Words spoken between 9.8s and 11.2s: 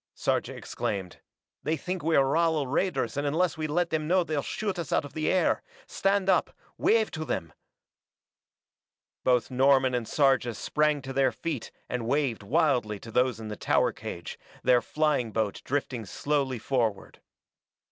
and Sarja sprang to